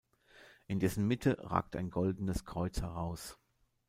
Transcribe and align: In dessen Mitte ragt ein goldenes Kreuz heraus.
In 0.65 0.79
dessen 0.79 1.05
Mitte 1.05 1.37
ragt 1.51 1.75
ein 1.75 1.91
goldenes 1.91 2.43
Kreuz 2.43 2.81
heraus. 2.81 3.37